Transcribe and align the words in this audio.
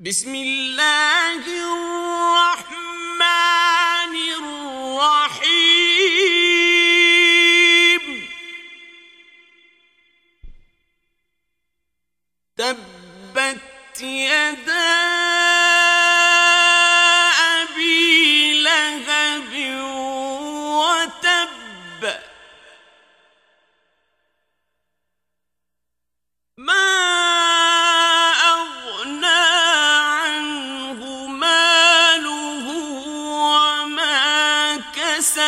بسم 0.00 0.34
الله 0.34 1.42
الرحمن 2.54 3.14
الرحيم. 4.38 5.58
تبت 12.56 14.00
يدا 14.00 14.87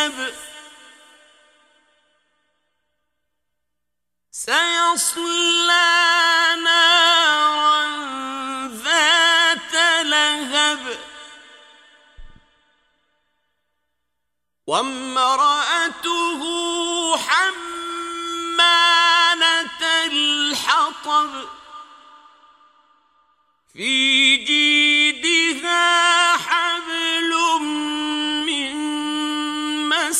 كسب 0.01 0.35
سيصلى 4.31 5.77
نارا 6.65 7.87
ذات 8.69 9.75
لهب. 10.07 10.99
وامرأته 14.67 16.43
حمالة 17.17 17.67
الحطب. 20.07 21.49
في 23.73 24.20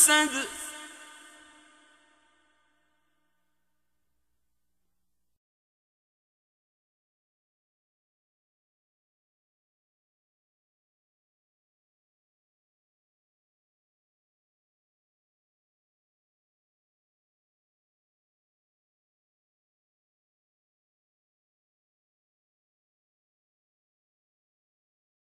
مسد 0.00 0.59